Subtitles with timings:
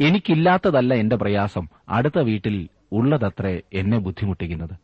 [0.00, 1.68] എനിക്കില്ലാത്തതല്ല എന്റെ പ്രയാസം.
[1.88, 4.76] അടുത്ത വീട്ടിൽ ഉള്ളതത്രേ എന്നെ ബുദ്ധിമുട്ടിക്കുന്നത്.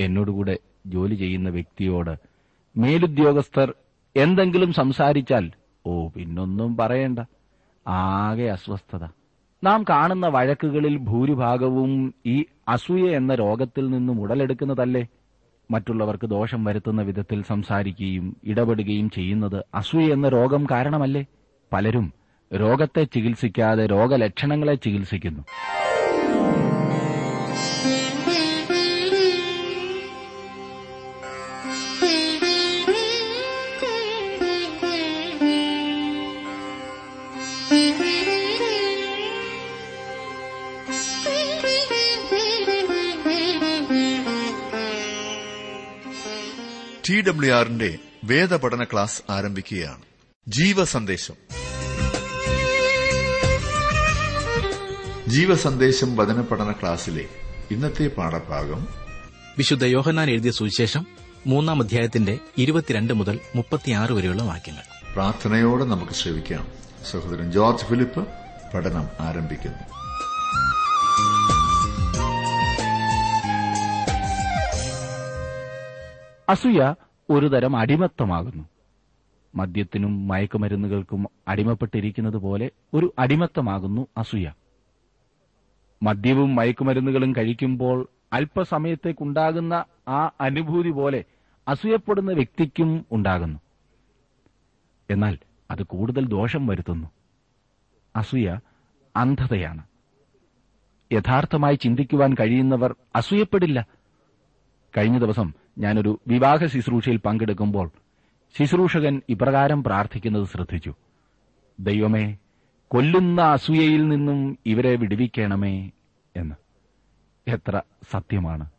[0.00, 2.18] എന്നോടുകൂടെ ജോലി ചെയ്യുന്ന വ്യക്തിയോട്
[2.76, 3.74] മേലുദ്യോഗസ്ഥർ
[4.16, 5.50] എന്തെങ്കിലും സംസാരിച്ചാൽ
[5.86, 7.18] ഓ പിന്നൊന്നും പറയണ്ട.
[7.88, 9.04] ആകെ അസ്വസ്ഥത.
[9.64, 15.06] നാം കാണുന്ന വഴക്കുകളിൽ ഭൂരിഭാഗവും ഈ അസൂയ എന്ന രോഗത്തിൽ നിന്നും ഉടലെടുക്കുന്നതല്ലേ?
[15.70, 21.24] മറ്റുള്ളവർക്ക് ദോഷം വരുത്തുന്ന വിധത്തിൽ സംസാരിക്കുകയും ഇടപെടുകയും ചെയ്യുന്നത് അസൂയ എന്ന രോഗം കാരണമല്ലേ?
[21.72, 22.12] പലരും
[22.52, 25.44] രോഗത്തെ ചികിത്സിക്കാതെ രോഗലക്ഷണങ്ങളെ ചികിത്സിക്കുന്നു.
[47.08, 50.02] ടി ഡബ്ല്യു ആറിന്റെ വേദപഠന ക്ലാസ് ആരംഭിക്കുകയാണ്.
[50.48, 51.53] ജീവസന്ദേശം.
[55.28, 57.24] ജീവസന്ദേശം വചന പഠന ക്ലാസ്സിലെ
[57.70, 58.86] ഇന്നത്തെ പാഠഭാഗം
[59.58, 61.06] വിശുദ്ധ യോഹന്നാൻ എഴുതിയ സുവിശേഷം
[61.46, 65.12] മൂന്നാം അധ്യായത്തിന്റെ ഇരുപത്തിരണ്ട് മുതൽ മുപ്പത്തിയാറ് വരെയുള്ള വാക്യങ്ങൾ.
[65.12, 66.66] പ്രാർത്ഥനയോടെ നമുക്ക് ശ്രമിക്കാം
[67.10, 68.28] സഹോദരൻ ജോർജ് ഫിലിപ്പ്
[68.74, 69.94] പഠനം ആരംഭിക്കുന്നു.
[76.48, 76.94] അസൂയ
[77.30, 78.64] ഒരുതരം അടിമത്തമാകുന്നു.
[79.54, 84.50] മദ്യത്തിനും മയക്കുമരുന്നുകൾക്കും അടിമപ്പെട്ടിരിക്കുന്നത് പോലെ ഒരു അടിമത്തമാകുന്നു അസൂയ.
[86.04, 91.24] മദ്യവും മയക്കുമരുന്നുകളും കഴിക്കുമ്പോൾ അല്പസമയത്തേക്കുണ്ടാകുന്ന ആ അനുഭൂതി പോലെ
[91.68, 93.58] അസൂയപ്പെടുന്ന വ്യക്തിക്കും ഉണ്ടാകുന്നു.
[95.10, 95.38] എന്നാൽ
[95.70, 97.10] അത് കൂടുതൽ ദോഷം വരുത്തുന്നു.
[98.16, 98.58] അസൂയ
[99.16, 99.82] അന്ധതയാണ്.
[101.12, 103.86] യഥാർത്ഥമായി ചിന്തിക്കുവാൻ കഴിയുന്നവർ അസൂയപ്പെടില്ല.
[104.98, 107.90] കഴിഞ്ഞ ദിവസം ഞാനൊരു വിവാഹ ശുശ്രൂഷയിൽ പങ്കെടുക്കുമ്പോൾ
[108.58, 110.94] ശുശ്രൂഷകൻ ഇപ്രകാരം പ്രാർത്ഥിക്കുന്നത് ശ്രദ്ധിച്ചു.
[111.80, 112.36] ദൈവമേ
[112.88, 115.90] കൊല്ലുന്ന അസൂയയിൽ നിന്നും ഇവരെ വിടുവിക്കണമേ
[116.36, 116.54] എന്ന്.
[117.48, 118.70] എത്ര സത്യമാണ്.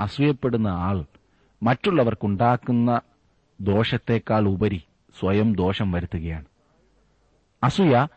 [0.00, 1.04] അസൂയപ്പെടുന്ന ആൾ
[1.62, 3.00] മറ്റുള്ളവർക്കുണ്ടാക്കുന്ന
[3.60, 4.82] ദോഷത്തേക്കാൾ ഉപരി
[5.18, 6.44] സ്വയം ദോഷം വരുത്തുകയാണ്.
[7.64, 8.08] അസൂയ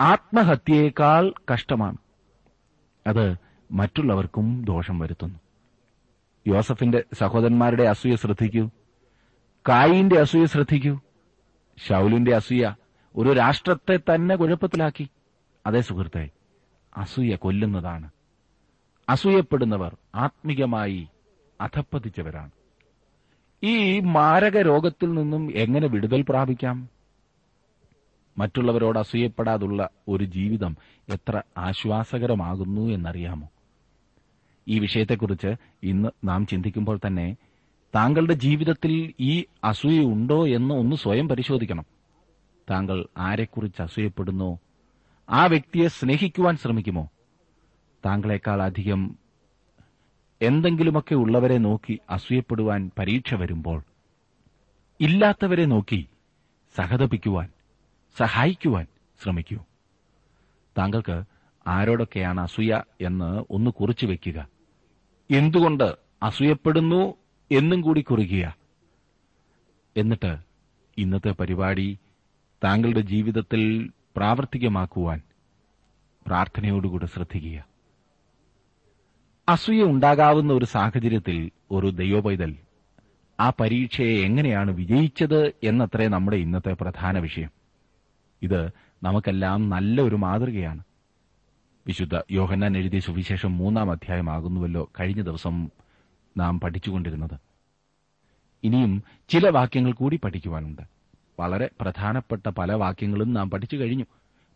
[0.00, 1.96] ആത്മഹത്യയേക്കാൾ കഷ്ടമാണ്.
[3.06, 3.36] അത്
[3.72, 5.38] മറ്റുള്ളവർക്കും ദോഷം വരുത്തുന്നു.
[6.46, 8.70] യോസഫിന്റെ സഹോദരന്മാരുടെ അസൂയ ശ്രദ്ധിക്കൂ.
[9.68, 11.00] കായിന്റെ അസൂയ ശ്രദ്ധിക്കൂ.
[11.88, 12.74] ഷൌലിന്റെ അസൂയ
[13.18, 15.08] ഒരു രാഷ്ട്രത്തെ തന്നെ കുഴപ്പത്തിലാക്കി.
[15.66, 16.30] അതേ സുഹൃത്തെ
[16.96, 18.10] അസൂയ കൊല്ലുന്നതാണ്.
[19.08, 21.08] അസൂയപ്പെടുന്നവർ ആത്മീകമായി
[21.60, 22.50] അധപ്പതിച്ചവരാണ്.
[23.62, 26.88] ഈ മാരക രോഗത്തിൽ നിന്നും എങ്ങനെ വിടുതൽ പ്രാപിക്കാം?
[28.38, 30.76] മറ്റുള്ളവരോട് അസൂയപ്പെടാതുള്ള ഒരു ജീവിതം
[31.08, 33.48] എത്ര ആശ്വാസകരമാകുന്നു എന്നറിയാമോ?
[34.68, 37.36] ഈ വിഷയത്തെക്കുറിച്ച് ഇന്ന് നാം ചിന്തിക്കുമ്പോൾ തന്നെ
[37.94, 41.97] താങ്കളുടെ ജീവിതത്തിൽ ഈ അസൂയ ഉണ്ടോ എന്ന് ഒന്ന് സ്വയം പരിശോധിക്കണം.
[42.70, 44.58] താങ്കൾ ആരെക്കുറിച്ച് അസൂയപ്പെടുന്നോ?
[45.30, 47.10] ആ വ്യക്തിയെ സ്നേഹിക്കുവാൻ ശ്രമിക്കുമോ?
[48.06, 49.18] താങ്കളെക്കാൾ അധികം
[50.42, 53.82] എന്തെങ്കിലുമൊക്കെ ഉള്ളവരെ നോക്കി അസൂയപ്പെടുവാൻ പരീക്ഷ വരുമ്പോൾ
[55.00, 56.08] ഇല്ലാത്തവരെ നോക്കി
[56.76, 57.48] സഹതപിക്കുവാൻ
[58.16, 58.86] സഹായിക്കുവാൻ
[59.22, 59.64] ശ്രമിക്കൂ.
[60.78, 61.22] താങ്കൾക്ക്
[61.66, 64.48] ആരോടൊക്കെയാണ് അസൂയ എന്ന് ഒന്ന് കുറിച്ചു വയ്ക്കുക
[65.30, 67.14] എന്തുകൊണ്ട് അസൂയപ്പെടുന്നു
[67.52, 68.56] എന്നും കൂടി കുറിക്കുക.
[69.96, 70.36] എന്നിട്ട്
[70.98, 71.98] ഇന്നത്തെ പരിപാടി
[72.64, 75.20] താങ്കളുടെ ജീവിതത്തിൽ പ്രാവർത്തികമാക്കുവാൻ
[76.26, 77.64] പ്രാർത്ഥനയോടുകൂടെ ശ്രദ്ധിക്കുക.
[79.48, 82.56] അസൂയ ഉണ്ടാകാവുന്ന ഒരു സാഹചര്യത്തിൽ ഒരു ദൈവപൈതൽ
[83.40, 87.50] ആ പരീക്ഷയെ എങ്ങനെയാണ് വിജയിച്ചത് എന്നത്രേ നമ്മുടെ ഇന്നത്തെ പ്രധാന വിഷയം.
[88.42, 88.70] ഇത്
[89.02, 90.82] നമുക്കെല്ലാം നല്ല ഒരു മാതൃകയാണ്.
[91.86, 95.70] വിശുദ്ധ യോഹന്നാൻ എഴുതിയ സുവിശേഷം മൂന്നാം അധ്യായമാകുന്നുവല്ലോ കഴിഞ്ഞ ദിവസം
[96.36, 97.38] നാം പഠിച്ചുകൊണ്ടിരുന്നത്.
[98.64, 100.97] ഇനിയും ചില വാക്യങ്ങൾ കൂടി പഠിക്കുവാനുണ്ട്.
[101.40, 104.04] വളരെ പ്രധാനപ്പെട്ട പല വാക്യങ്ങളും നാം പഠിച്ചു കഴിഞ്ഞു.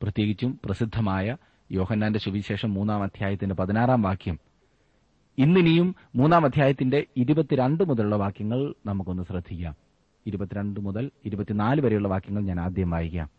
[0.02, 1.36] പ്രത്യേകിച്ചും പ്രസിദ്ധമായ
[1.72, 4.38] യോഹന്നാന്റെ സുവിശേഷം മൂന്നാം അധ്യായത്തിന്റെ പതിനാറാം വാക്യം.
[5.38, 9.76] ഇന്നിനിയും മൂന്നാം അധ്യായത്തിന്റെ ഇരുപത്തിരണ്ട് മുതലുള്ള വാക്യങ്ങൾ നമുക്കൊന്ന് ശ്രദ്ധിക്കാം.
[10.26, 13.30] ഇരുപത്തിരണ്ട് മുതൽ ഇരുപത്തിനാല് വരെയുള്ള വാക്യങ്ങൾ ഞാൻ ആദ്യം വായിക്കാം.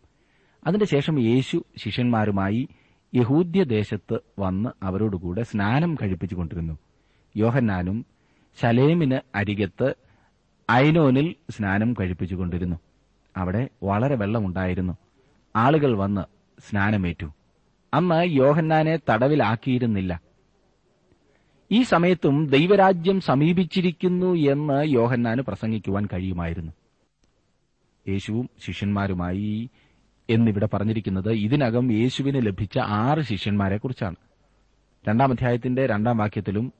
[0.67, 2.67] അതിനുശേഷം യേശു ശിഷ്യന്മാരുമായി
[3.15, 6.77] യഹൂദ്യദേശത്ത് വന്ന് അവരോടുകൂടെ സ്നാനം കഴിപ്പിച്ചുകൊണ്ടിരുന്നു
[7.37, 8.05] യോഹന്നാനും
[8.61, 9.95] ശലേമിന് അരികത്ത്
[10.71, 12.75] ഐനോനിൽ സ്നാനം കഴിപ്പിച്ചുകൊണ്ടിരുന്നു
[13.37, 14.97] അവിടെ വളരെ വെള്ളമുണ്ടായിരുന്നു.
[15.55, 16.21] ആളുകൾ വന്ന്
[16.69, 17.33] സ്നാനമേറ്റു.
[17.93, 20.21] അന്ന് യോഹന്നാനെ തടവിലാക്കിയിരുന്നില്ല.
[21.71, 26.71] ഈ സമയത്തും ദൈവരാജ്യം സമീപിച്ചിരിക്കുന്നു എന്ന് യോഹന്നാന് പ്രസംഗിക്കുവാൻ കഴിയുമായിരുന്നു.
[28.09, 29.69] യേശുവും ശിഷ്യന്മാരുമായി
[30.29, 34.15] എന്നിവിടെ പറഞ്ഞിരിക്കുന്നത് ഇതിനകം യേശുവിന് ലഭിച്ച ആറ് ശിഷ്യന്മാരെക്കുറിച്ചാണ്.
[35.09, 36.73] രണ്ടാം അധ്യായത്തിന്റെ രണ്ടാം വാക്യത്തിലും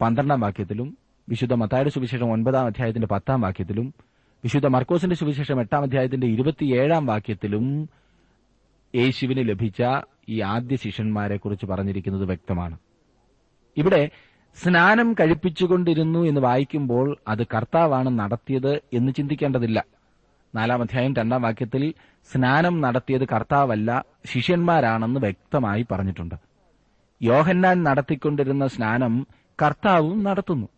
[0.00, 0.98] പന്ത്രണ്ടാം വാക്യത്തിലും
[1.28, 3.94] വിശുദ്ധ മത്തായുടെ സുവിശേഷം ഒൻപതാം അധ്യായത്തിന്റെ പത്താം വാക്യത്തിലും
[4.44, 7.88] വിശുദ്ധ മർക്കോസിന്റെ സുവിശേഷം എട്ടാം അധ്യായത്തിന്റെ ഇരുപത്തിയേഴാം വാക്യത്തിലും
[8.94, 9.82] യേശുവിന് ലഭിച്ച
[10.28, 12.78] ഈ ആദ്യ ശിഷ്യന്മാരെ കുറിച്ച് പറഞ്ഞിരിക്കുന്നത് വ്യക്തമാണ്.
[13.76, 14.10] ഇവിടെ
[14.62, 19.84] സ്നാനം കഴിപ്പിച്ചുകൊണ്ടിരുന്നു എന്ന് വായിക്കുമ്പോൾ അത് കർത്താവാണ് നടത്തിയത് എന്ന് ചിന്തിക്കേണ്ടതില്ല.
[20.54, 21.94] നാലാം അധ്യായം രണ്ടാം വാക്യത്തിൽ
[22.32, 26.34] സ്നാനം നടത്തിയത് കർത്താവല്ല ശിഷ്യന്മാരാണെന്ന് വ്യക്തമായി പറഞ്ഞിട്ടുണ്ട്.
[27.22, 29.26] യോഹന്നാൻ നടത്തിക്കൊണ്ടിരുന്ന സ്നാനം
[29.62, 30.68] കർത്താവും നടത്തുന്നു.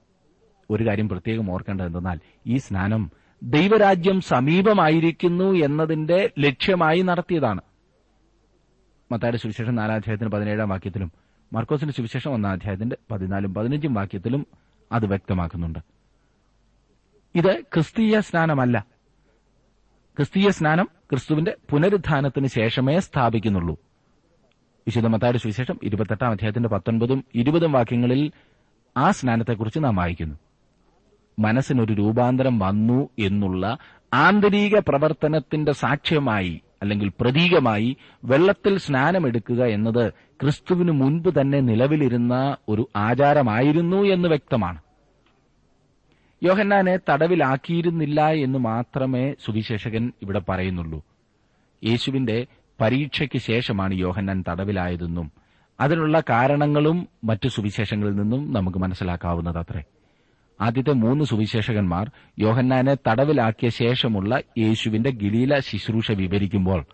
[0.71, 7.61] ഒരു കാര്യം പ്രത്യേകം ഓർക്കേണ്ടത് എന്തെന്നാൽ ഈ സ്നാനം ദൈവരാജ്യം സമീപമായിരിക്കുന്നു എന്നതിന്റെ ലക്ഷ്യമായി നടത്തിയതാണ്.
[9.13, 11.13] മത്തായുടെ സുവിശേഷം നാലാം അധ്യായത്തിന് പതിനേഴാം വാക്യത്തിലും
[11.53, 14.47] മർക്കോസിന്റെ സുവിശേഷം ഒന്നാം അധ്യായത്തിന്റെ പതിനാലും പതിനഞ്ചും വാക്യത്തിലും
[14.93, 15.79] അത് വ്യക്തമാക്കുന്നുണ്ട്.
[17.35, 18.87] ഇത് ക്രിസ്തീയ സ്നാനമല്ല.
[20.17, 23.79] ക്രിസ്തീയ സ്നാനം ക്രിസ്തുവിന്റെ പുനരുദ്ധാനത്തിന് ശേഷമേ സ്ഥാപിക്കുന്നുള്ളൂ.
[24.87, 28.31] വിശുദ്ധ മത്തായുടെ സുവിശേഷം ഇരുപത്തെട്ടാം അധ്യായത്തിന്റെ പത്തൊൻപതും ഇരുപതും വാക്യങ്ങളിൽ
[28.97, 30.35] ആ സ്നാനത്തെക്കുറിച്ച് നാം വായിക്കുന്നു.
[31.39, 33.79] മനസ്സിനൊരു രൂപാന്തരം വന്നു എന്നുള്ള
[34.15, 44.29] ആന്തരിക പ്രവർത്തനത്തിന്റെ സാക്ഷ്യമായി അല്ലെങ്കിൽ പ്രതീകമായി വെള്ളത്തിൽ സ്നാനമെടുക്കുക എന്നത് ക്രിസ്തുവിന് മുൻപ് തന്നെ നിലവിലിരുന്ന ഒരു ആചാരമായിരുന്നു എന്ന്
[44.29, 44.81] വ്യക്തമാണ്.
[46.43, 51.03] യോഹന്നാനെ തടവിലാക്കിയിരുന്നില്ല എന്ന് മാത്രമേ സുവിശേഷകൻ ഇവിടെ പറയുന്നുള്ളൂ.
[51.85, 52.47] യേശുവിന്റെ
[52.81, 55.33] പരീക്ഷയ്ക്ക് ശേഷമാണ് യോഹന്നാൻ തടവിലായതെന്നും
[55.81, 59.83] അതിനുള്ള കാരണങ്ങളും മറ്റു സുവിശേഷങ്ങളിൽ നിന്നും നമുക്ക് മനസ്സിലാക്കാവുന്നതത്രേ.
[60.61, 66.87] ആദ്യത്തെ മൂന്ന് സുവിശേഷകന്മാർ യോഹന്നാനെ തടവിലാക്കിയ ശേഷമുള്ള യേശുവിന്റെ ഗലീല ശുശ്രൂഷ വിവരിക്കുമ്പോൾ.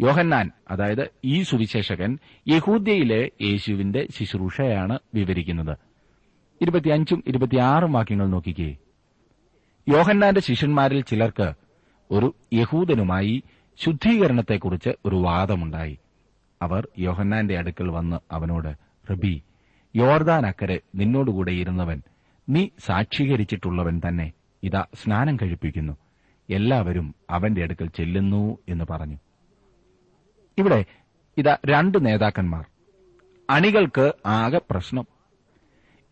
[0.00, 2.18] യോഹന്നാൻ അതായത് ഈ സുവിശേഷകൻ
[2.48, 5.76] യഹൂദ്യയിലെ യേശുവിന്റെ ശുശ്രൂഷയാണ് വിവരിക്കുന്നത്.
[6.62, 8.76] ഇരുപത്തിയഞ്ചും ഇരുപത്തിയാറും വാക്യങ്ങൾ നോക്കിക്കേ.
[9.88, 11.52] യോഹന്നാന്റെ ശിഷ്യന്മാരിൽ ചിലർക്ക്
[12.10, 13.42] ഒരു യഹൂദനുമായി
[13.76, 15.98] ശുദ്ധീകരണത്തെക്കുറിച്ച് ഒരു വാദമുണ്ടായി.
[16.62, 18.76] അവർ യോഹന്നാന്റെ അടുക്കൽ വന്ന് അവനോട്
[19.10, 19.42] റബി
[19.96, 22.02] യോർദാൻ അക്കരെ നിന്നോടുകൂടെ ഇരുന്നവൻ
[22.48, 25.96] നീ സാക്ഷീകരിച്ചിട്ടുള്ളവൻ തന്നെ ഇതാ സ്നാനം കഴിപ്പിക്കുന്നു.
[26.50, 29.16] എല്ലാവരും അവന്റെ അടുക്കൽ ചെല്ലുന്നു എന്ന് പറഞ്ഞു.
[30.58, 30.84] ഇവിടെ
[31.38, 32.64] ഇതാ രണ്ട് നേതാക്കന്മാർ.
[33.50, 35.06] അണികൾക്ക് ആകെ പ്രശ്നം.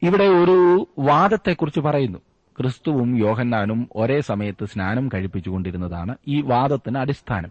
[0.03, 2.19] ഇവിടെ ഒരു വാദത്തെക്കുറിച്ച് പറയുന്നു.
[2.59, 7.51] ക്രിസ്തുവും യോഹന്നാനും ഒരേ സമയത്ത് സ്നാനം കഴിപ്പിച്ചുകൊണ്ടിരുന്നതാണ് ഈ വാദത്തിന് അടിസ്ഥാനം.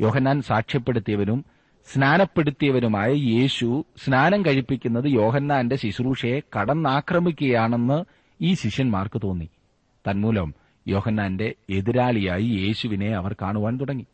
[0.00, 1.44] യോഹന്നാൻ സാക്ഷ്യപ്പെടുത്തിയവനും
[1.92, 8.04] സ്നാനപ്പെടുത്തിയവനുമായ യേശു സ്നാനം കഴിപ്പിക്കുന്നത് യോഹന്നാന്റെ ശുശ്രൂഷയെ കടന്നാക്രമിക്കുകയാണെന്ന്
[8.40, 9.48] ഈ ശിഷ്യന്മാർക്ക് തോന്നി.
[10.10, 10.54] തന്മൂലം
[10.88, 14.06] യോഹന്നാന്റെ എതിരാളിയായി യേശുവിനെ അവർ കാണുവാൻ തുടങ്ങി.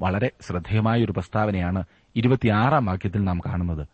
[0.00, 1.84] വളരെ ശ്രദ്ധേയമായ ഒരു പ്രസ്താവനയാണ്
[2.16, 3.86] ഇരുപത്തിയാറാം വാക്യത്തിൽ നാം കാണുന്നത്.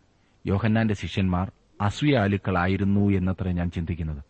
[0.47, 1.51] യോഹന്നാന്റെ ശിഷ്യന്മാർ
[1.81, 4.23] അസൂയാലുക്കളായിരുന്നു എന്നത്രേ ഞാൻ ചിന്തിക്കുന്നത്.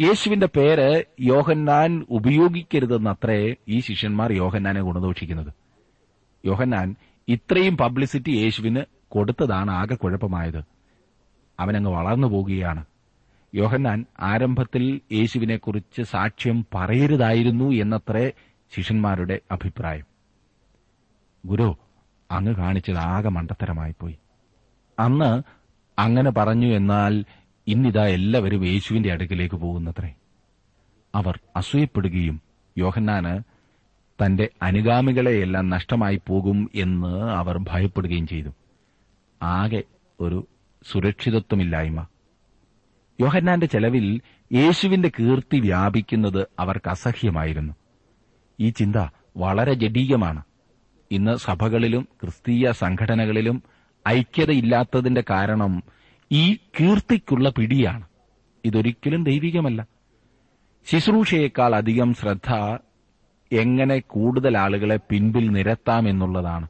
[0.00, 5.52] യേശുവിന്റെ പേര് യോഹന്നാൻ ഉപയോഗിക്കരുതെന്നത്രേ ഈ ശിഷ്യന്മാർ യോഹന്നാനെ ഗുണദോഷിക്കുന്നത്.
[6.46, 6.96] യോഹന്നാൻ
[7.28, 10.64] ഇത്രയും പബ്ലിസിറ്റി യേശുവിന് കൊടുത്തതാണ് ആകെ കുഴപ്പമായത്.
[11.60, 12.84] അവനങ്ങ് വളർന്നു പോകുകയാണ്
[13.54, 18.32] യോഹന്നാൻ ആരംഭത്തിൽ യേശുവിനെക്കുറിച്ച് സാക്ഷ്യം പറയരുതായിരുന്നു എന്നത്രേ
[18.76, 20.06] ശിഷ്യന്മാരുടെ അഭിപ്രായം.
[21.46, 21.76] ഗുരു
[22.30, 24.18] അങ്ങ് കാണിച്ചത് ആകെ മണ്ടത്തരമായിപ്പോയി
[24.98, 25.42] അന്ന്
[25.98, 27.24] അങ്ങനെ പറഞ്ഞു എന്നാൽ
[27.66, 30.14] ഇന്നിതാ എല്ലാവരും യേശുവിന്റെ അടുക്കിലേക്ക് പോകുന്നത്രേ.
[31.14, 32.40] അവർ അസൂയപ്പെടുകയും
[32.78, 33.51] യോഹന്നാന്
[34.26, 38.48] തന്റെ അനുഗാമികളെയെല്ലാം നഷ്ടമായി പോകും എന്ന് അവർ ഭയപ്പെടുകയും ചെയ്തു.
[39.42, 39.82] ആകെ
[40.20, 40.46] ഒരു
[40.90, 42.06] സുരക്ഷിതത്വമില്ലായ്മ.
[43.20, 44.20] യോഹന്നാന്റെ ചെലവിൽ
[44.52, 47.72] യേശുവിന്റെ കീർത്തി വ്യാപിക്കുന്നത് അവർക്ക് അസഹ്യമായിരുന്നു.
[48.60, 48.96] ഈ ചിന്ത
[49.36, 50.42] വളരെ ജഡീകമാണ്
[51.10, 53.62] ഇന്ന് സഭകളിലും ക്രിസ്തീയ സംഘടനകളിലും
[54.08, 55.82] ഐക്യതയില്ലാത്തതിന്റെ കാരണം
[56.32, 58.06] ഈ കീർത്തിക്കുള്ള പിടിയാണ്.
[58.64, 59.86] ഇതൊരിക്കലും ദൈവികമല്ല.
[60.86, 62.78] ശുശ്രൂഷയേക്കാൾ അധികം ശ്രദ്ധ
[63.52, 66.68] എങ്ങനെ കൂടുതൽ ആളുകളെ പിൻപിൽ നിരത്താമെന്നുള്ളതാണ്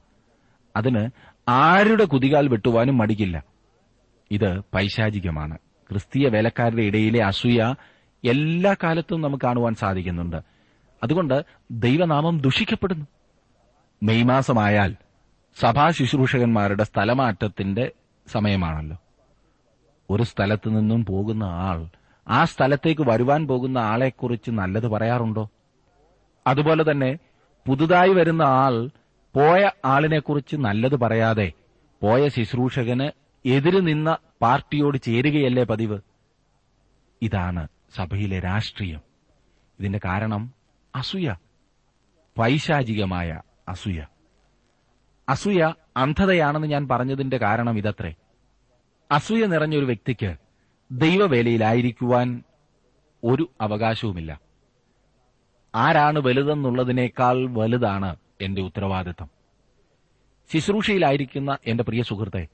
[0.76, 1.08] അതിന്
[1.48, 3.44] ആരുടെ കുതികാൽ വെട്ടുവാനും മടിക്കില്ല.
[4.30, 5.58] ഇത് പൈശാചികമാണ്.
[5.90, 7.74] ക്രിസ്തീയ വേലക്കാരുടെ ഇടയിലെ അസൂയ
[8.24, 10.36] എല്ലാ കാലത്തും നമുക്ക് കാണുവാൻ സാധിക്കുന്നുണ്ട്.
[11.02, 13.06] അതുകൊണ്ട് ദൈവനാമം ദുഷിക്കപ്പെടുന്നു.
[14.02, 14.96] മെയ് മാസമായാൽ
[15.60, 17.92] സഭാ ശുശ്രൂഷകന്മാരുടെ സ്ഥലമാറ്റത്തിന്റെ
[18.26, 18.96] സമയമാണല്ലോ.
[20.10, 21.86] ഒരു സ്ഥലത്തു നിന്നും പോകുന്ന ആൾ
[22.28, 25.48] ആ സ്ഥലത്തേക്ക് വരുവാൻ പോകുന്ന ആളെക്കുറിച്ച് നല്ലത് പറയാറുണ്ടോ?
[26.46, 27.18] അതുപോലെ തന്നെ
[27.68, 28.90] പുതുതായി വരുന്ന ആൾ
[29.34, 31.52] പോയ ആളിനെക്കുറിച്ച് നല്ലത് പറയാതെ
[32.02, 33.10] പോയ ശുശ്രൂഷകന്
[33.48, 35.98] എതിര് നിന്ന പാർട്ടിയോട് ചേരുകയല്ലേ പതിവ്?
[37.22, 39.00] ഇതാണ് സഭയിലെ രാഷ്ട്രീയം.
[39.78, 40.52] ഇതിന്റെ കാരണം
[40.96, 41.34] അസൂയ.
[42.38, 44.06] പൈശാചികമായ അസൂയ.
[45.28, 48.14] അസൂയ അന്ധതയാണെന്ന് ഞാൻ പറഞ്ഞതിന്റെ കാരണം ഇതത്രേ.
[49.10, 50.36] അസൂയ നിറഞ്ഞൊരു വ്യക്തിക്ക്
[50.92, 52.42] ദൈവവേലയിലായിരിക്കുവാൻ
[53.24, 54.51] ഒരു അവകാശവുമില്ല.
[55.74, 59.30] ആരാണ് വലുതെന്നുള്ളതിനേക്കാൾ വലുതാണ് എന്റെ ഉത്തരവാദിത്തം.
[60.52, 62.48] ശുശ്രൂഷയിലായിരിക്കുന്ന എന്റെ പ്രിയ സുഹൃത്തെ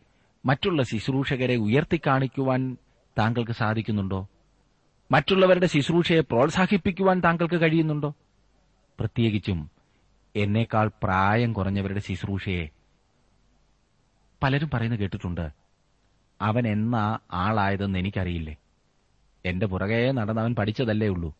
[0.46, 2.76] മറ്റുള്ള ശുശ്രൂഷകരെ ഉയർത്തിക്കാണിക്കുവാൻ
[3.18, 4.28] താങ്കൾക്ക് സാധിക്കുന്നുണ്ടോ?
[5.12, 8.14] മറ്റുള്ളവരുടെ ശുശ്രൂഷയെ പ്രോത്സാഹിപ്പിക്കുവാൻ താങ്കൾക്ക് കഴിയുന്നുണ്ടോ?
[9.00, 9.70] പ്രത്യേകിച്ചും
[10.36, 12.68] എന്നേക്കാൾ പ്രായം കുറഞ്ഞവരുടെ ശുശ്രൂഷയെ.
[14.42, 15.50] പലരും പറയുന്നു കേട്ടിട്ടുണ്ട്
[16.40, 18.56] അവൻ എന്നാ ആളായതെന്ന് എനിക്കറിയില്ലേ?
[19.44, 21.34] എന്റെ പുറകെ നടന്നവൻ പഠിച്ചതല്ലേ ഉള്ളൂ.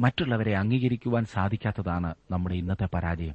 [0.00, 3.34] മറ്റുള്ളവരെ അംഗീകരിക്കുവാൻ സാധിക്കാത്തതാണ് നമ്മുടെ ഇന്നത്തെ പരാജയം.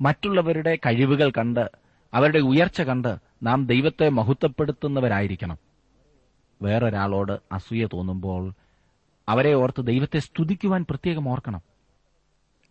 [0.00, 1.70] മറ്റുള്ളവരുടെ കഴിവുകൾ കണ്ട്
[2.14, 5.58] അവരുടെ ഉയർച്ച കണ്ട് നാം ദൈവത്തെ മഹത്വപ്പെടുത്തുന്നവരായിരിക്കണം.
[6.62, 8.54] വേറൊരാളോട് അസൂയ തോന്നുമ്പോൾ
[9.28, 11.60] അവരെ ഓർത്ത് ദൈവത്തെ സ്തുതിക്കുവാൻ പ്രത്യേകം ഓർക്കണം.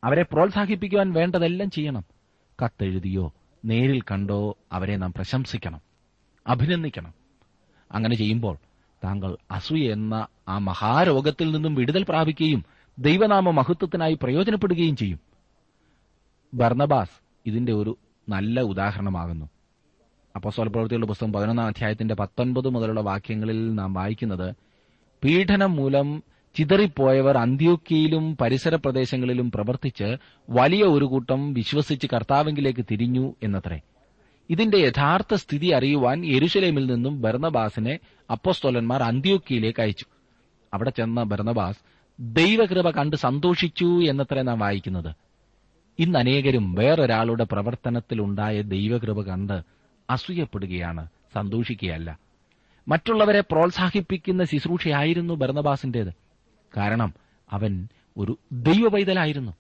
[0.04, 2.06] അവരെ പ്രോത്സാഹിപ്പിക്കുവാൻ വേണ്ടതെല്ലാം ചെയ്യണം.
[2.66, 3.34] കത്തെഴുതിയോ
[3.66, 5.82] നേരിൽ കണ്ടോ അവരെ നാം പ്രശംസിക്കണം.
[6.48, 7.14] അഭിനന്ദിക്കണം.
[7.92, 8.58] അങ്ങനെ ചെയ്യുമ്പോൾ
[9.04, 12.66] താങ്കൾ അസൂയ എന്ന ആ മഹാരോഗത്തിൽ നിന്നും വിടുതൽ പ്രാപിക്കുകയും
[13.00, 15.20] ദൈവനാമ മഹത്വത്തിനായി പ്രയോജനപ്പെടുകയും ചെയ്യും.
[16.54, 17.98] ഭർണബാസ് ഇതിന്റെ ഒരു
[18.30, 19.46] നല്ല ഉദാഹരണമാകുന്നു.
[20.36, 24.56] അപ്പോസ്തല പ്രവൃത്തികളുടെ പുസ്തകം പതിനൊന്നാം അധ്യായത്തിന്റെ പത്തൊൻപത് മുതലുള്ള വാക്യങ്ങളിൽ നാം വായിക്കുന്നത്
[25.24, 26.24] പീഡനം മൂലം
[26.56, 30.18] ചിതറിപ്പോയവർ അന്ത്യോക്കിയിലും പരിസര പ്രദേശങ്ങളിലും പ്രവർത്തിച്ച്
[30.50, 33.82] വലിയ ഒരു കൂട്ടം വിശ്വസിച്ച് കർത്താവിംഗിലേക്ക് തിരിഞ്ഞു എന്നത്രേ.
[34.54, 38.00] ഇതിന്റെ യഥാർത്ഥ സ്ഥിതി അറിയുവാൻ യെരുശലേമിൽ നിന്നും ബർണബാസിനെ
[38.32, 40.06] അപ്പോസ്തോലന്മാർ അന്ത്യോക്കിയിലേക്ക് അയച്ചു.
[40.74, 41.78] അവിടെ ചെന്ന ബർണബാസ്
[42.20, 45.16] ദൈവകൃപ കണ്ട് സന്തോഷിച്ചു എന്നത്രേ നാം വായിക്കുന്നത്.
[46.00, 49.62] ഇന്ന് അനേകരും വേറൊരാളുടെ പ്രവർത്തനത്തിലുണ്ടായ ദൈവകൃപ കണ്ട്
[50.10, 52.20] അസൂയപ്പെടുകയാണ് സന്തോഷിക്കുകയല്ല.
[52.88, 56.14] മറ്റുള്ളവരെ പ്രോത്സാഹിപ്പിക്കുന്ന ശുശ്രൂഷയായിരുന്നു ഭരണബാസിന്റേത്
[56.78, 57.14] കാരണം
[57.52, 59.52] അവൻ ഒരു ദൈവപൈതലായിരുന്നു.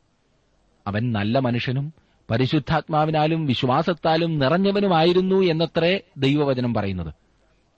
[0.88, 1.94] അവൻ നല്ല മനുഷ്യനും
[2.30, 7.14] പരിശുദ്ധാത്മാവിനാലും വിശ്വാസത്താലും നിറഞ്ഞവനുമായിരുന്നു എന്നത്രേ ദൈവവചനം പറയുന്നത്.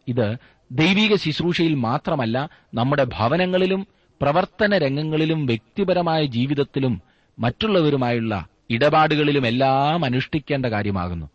[0.07, 0.35] ഇത്
[0.71, 3.87] ദൈവിക ശുശ്രൂഷയിൽ മാത്രമല്ല നമ്മുടെ ഭവനങ്ങളിലും
[4.21, 7.01] പ്രവർത്തന രംഗങ്ങളിലും വ്യക്തിപരമായ ജീവിതത്തിലും
[7.39, 11.29] മറ്റുള്ളവരുമായുള്ള ഇടപാടുകളിലുമെല്ലാം അനുഷ്ഠിക്കേണ്ട കാര്യമാകുന്നു.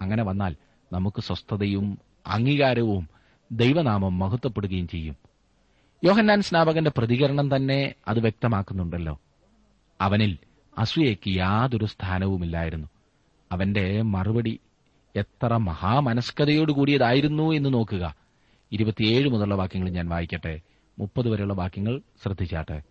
[0.00, 0.56] അങ്ങനെ വന്നാൽ
[0.92, 3.08] നമുക്ക് സ്വസ്ഥതയും അംഗീകാരവും
[3.52, 5.16] ദൈവനാമം മഹത്വപ്പെടുകയും ചെയ്യും.
[6.04, 9.20] യോഹന്നാൻ സ്നാപകന്റെ പ്രതികരണം തന്നെ അത് വ്യക്തമാക്കുന്നുണ്ടല്ലോ.
[10.00, 10.38] അവനിൽ
[10.78, 12.88] അസൂയയ്ക്ക് യാതൊരു സ്ഥാനവുമില്ലായിരുന്നു.
[13.52, 14.60] അവന്റെ മറുപടി
[15.16, 18.14] എത്ര മഹാമനസ്കതയോടുകൂടിയതായിരുന്നു എന്ന് നോക്കുക.
[18.72, 20.60] ഇരുപത്തിയേഴ് മുതലുള്ള വാക്യങ്ങൾ ഞാൻ വായിക്കട്ടെ.
[20.98, 22.82] മുപ്പത് വരെയുള്ള വാക്യങ്ങൾ ശ്രദ്ധിച്ചാട്ടെ.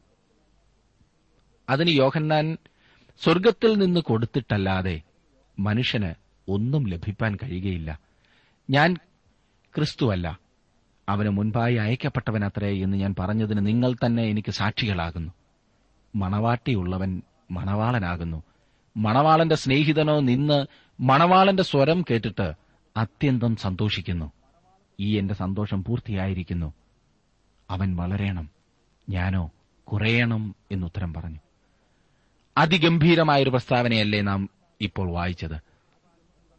[1.69, 2.57] അതിന് യോഹന്നാൻ
[3.23, 5.01] സ്വർഗത്തിൽ നിന്ന് കൊടുത്തിട്ടല്ലാതെ
[5.59, 6.13] മനുഷ്യന്
[6.47, 7.99] ഒന്നും ലഭിപ്പാൻ കഴിയുകയില്ല.
[8.69, 8.93] ഞാൻ
[9.75, 10.39] ക്രിസ്തുവല്ല.
[11.09, 15.31] അവന് മുൻപായി അയക്കപ്പെട്ടവനത്രേ എന്ന് ഞാൻ പറഞ്ഞതിന് നിങ്ങൾ തന്നെ എനിക്ക് സാക്ഷികളാകുന്നു.
[16.15, 17.21] മണവാട്ടിയുള്ളവൻ
[17.53, 18.43] മണവാളനാകുന്നു.
[18.97, 20.65] മണവാളന്റെ സ്നേഹിതനോ നിന്ന്
[20.99, 22.53] മണവാളന്റെ സ്വരം കേട്ടിട്ട്
[22.97, 24.31] അത്യന്തം സന്തോഷിക്കുന്നു.
[24.99, 26.73] ഈ എന്റെ സന്തോഷം പൂർത്തിയായിരിക്കുന്നു.
[27.69, 28.49] അവൻ വളരേണം.
[29.09, 29.51] ഞാനോ
[29.83, 31.39] കുറയണം എന്നുത്തരം പറഞ്ഞു.
[32.57, 34.49] അതിഗംഭീരമായൊരു പ്രസ്താവനയല്ലേ നാം
[34.81, 35.61] ഇപ്പോൾ വായിച്ചത്.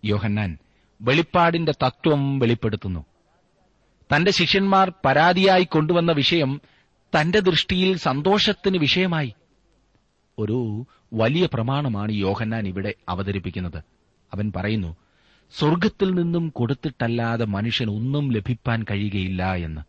[0.04, 0.58] യോഹന്നാൻ
[1.02, 3.04] വെളിപ്പാടിന്റെ തത്വം വെളിപ്പെടുത്തുന്നു.
[4.16, 6.60] തന്റെ ശിഷ്യന്മാർ പരാതിയായി കൊണ്ടുവന്ന വിഷയം
[7.20, 9.34] തന്റെ ദൃഷ്ടിയിൽ സന്തോഷത്തിന് വിഷയമായി.
[10.38, 13.84] ഒരു വലിയ പ്രമാണമാണ് യോഹന്നാൻ ഇവിടെ അവതരിപ്പിക്കുന്നത്.
[14.34, 14.96] അവൻ പറയുന്നു
[15.58, 19.80] സ്വർഗത്തിൽ നിന്നും കൊടുത്തിട്ടല്ലാതെ മനുഷ്യൻ ഒന്നും ലഭിപ്പാൻ കഴിയുകയില്ല എന്ന്.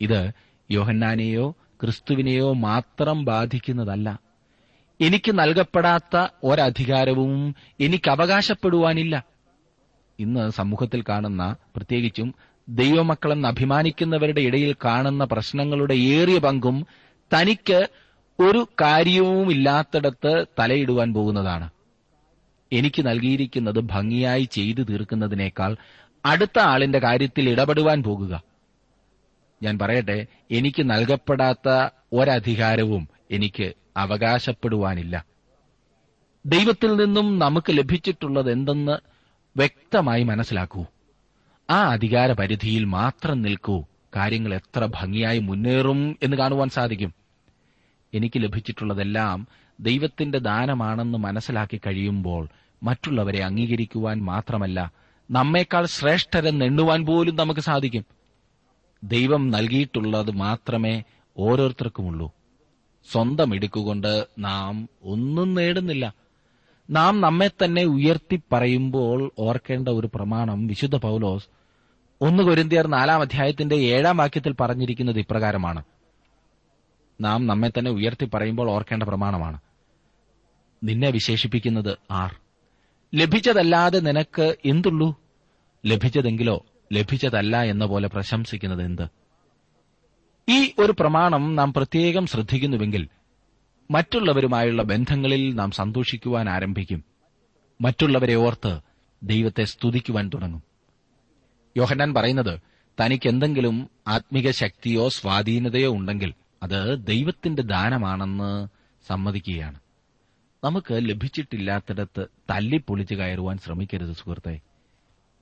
[0.00, 0.30] ഇത്
[0.70, 1.50] യോഹന്നാനെയോ
[1.82, 4.20] ക്രിസ്തുവിനെയോ മാത്രം ബാധിക്കുന്നതല്ല.
[5.00, 9.24] എനിക്ക് നൽകപ്പെടാത്ത ഒരധികാരവും എനിക്ക് അവകാശപ്പെടുവാനില്ല.
[10.18, 12.34] ഇന്ന് സമൂഹത്തിൽ കാണുന്ന പ്രത്യേകിച്ചും
[12.68, 16.86] ദൈവമക്കളെന്ന് അഭിമാനിക്കുന്നവരുടെ ഇടയിൽ കാണുന്ന പ്രശ്നങ്ങളുടെ ഏറിയ പങ്കും
[17.34, 17.88] തനിക്ക്
[18.40, 21.70] ഒരു കാര്യവുമില്ലാത്തിടത്ത് തലയിടുവാൻ പോകുന്നതാണ്.
[22.72, 25.76] എനിക്ക് നൽകിയിരിക്കുന്നത് ഭംഗിയായി ചെയ്തു തീർക്കുന്നതിനേക്കാൾ
[26.24, 28.42] അടുത്ത ആളിന്റെ കാര്യത്തിൽ ഇടപെടുവാൻ പോകുക.
[29.62, 35.24] ഞാൻ പറയട്ടെ എനിക്ക് നൽകപ്പെടാത്ത ഒരധികാരവും എനിക്ക് അവകാശപ്പെടുവാനില്ല.
[36.46, 38.98] ദൈവത്തിൽ നിന്നും നമുക്ക് ലഭിച്ചിട്ടുള്ളത് എന്തെന്ന്
[39.56, 40.84] വ്യക്തമായി മനസ്സിലാക്കൂ.
[41.70, 43.84] ആ അധികാര പരിധിയിൽ മാത്രം നിൽക്കൂ.
[44.16, 47.19] കാര്യങ്ങൾ എത്ര ഭംഗിയായി മുന്നേറും എന്ന് കാണുവാൻ സാധിക്കും.
[48.14, 49.48] എനിക്ക് ലഭിച്ചിട്ടുള്ളതെല്ലാം
[49.80, 52.48] ദൈവത്തിന്റെ ദാനമാണെന്ന് മനസ്സിലാക്കി കഴിയുമ്പോൾ
[52.82, 54.92] മറ്റുള്ളവരെ അംഗീകരിക്കുവാൻ മാത്രമല്ല
[55.30, 58.04] നമ്മേക്കാൾ ശ്രേഷ്ഠരെന്ന് എണ്ണുവാൻ പോലും നമുക്ക് സാധിക്കും.
[59.04, 61.02] ദൈവം നൽകിയിട്ടുള്ളത് മാത്രമേ
[61.38, 62.32] ഓരോരുത്തർക്കുമുള്ളൂ.
[63.12, 66.14] സ്വന്തം ഇടുക്കുകൊണ്ട് നാം ഒന്നും നേടുന്നില്ല.
[66.90, 71.46] നാം നമ്മെ തന്നെ ഉയർത്തി പറയുമ്പോൾ ഓർക്കേണ്ട ഒരു പ്രമാണം വിശുദ്ധ പൗലോസ്
[72.20, 75.82] ഒന്ന് കൊരിന്തിയർ നാലാം അധ്യായത്തിന്റെ ഏഴാം വാക്യത്തിൽ പറഞ്ഞിരിക്കുന്നത് ഇപ്രകാരമാണ്.
[77.20, 79.60] നാം നമ്മെ തന്നെ ഉയർത്തി പറയുമ്പോൾ ഓർക്കേണ്ട പ്രമാണമാണ്.
[80.84, 82.36] നിന്നെ വിശേഷിപ്പിക്കുന്നത് ആർ.
[83.14, 85.20] ലഭിച്ചതല്ലാതെ നിനക്ക് എന്തുള്ളൂ?
[85.86, 89.08] ലഭിച്ചതെങ്കിലോ ലഭിച്ചതല്ല എന്ന പോലെ പ്രശംസിക്കുന്നത് എന്ത്?
[90.48, 93.08] ഈ ഒരു പ്രമാണം നാം പ്രത്യേകം ശ്രദ്ധിക്കുന്നുവെങ്കിൽ
[93.90, 97.04] മറ്റുള്ളവരുമായുള്ള ബന്ധങ്ങളിൽ നാം സന്തോഷിക്കുവാൻ ആരംഭിക്കും.
[97.80, 98.80] മറ്റുള്ളവരെ ഓർത്ത്
[99.22, 100.62] ദൈവത്തെ സ്തുതിക്കുവാൻ തുടങ്ങും.
[101.76, 102.60] യോഹന്നാൻ പറയുന്നത്
[103.00, 108.68] തനിക്ക് എന്തെങ്കിലും ആത്മിക ശക്തിയോ സ്വാധീനതയോ ഉണ്ടെങ്കിൽ അത് ദൈവത്തിന്റെ ദാനമാണെന്ന്
[109.08, 109.80] സമ്മതിക്കുകയാണ്.
[110.64, 114.60] നമുക്ക് ലഭിച്ചിട്ടില്ലാത്തിടത്ത് തല്ലിപ്പൊളിച്ച് കയറുവാൻ ശ്രമിക്കരുത് സുഹൃത്തെ.